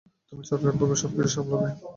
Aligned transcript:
তুমি 0.27 0.43
চমৎকার 0.47 0.73
ভাবে 0.79 0.95
সবকিছু 1.01 1.29
সামলাবে। 1.35 1.69